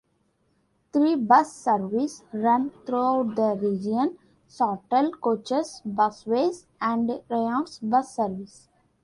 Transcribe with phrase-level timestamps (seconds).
[0.93, 8.67] Three bus services run throughout the region; Sawtell Coaches, Busways, and Ryans Bus Service.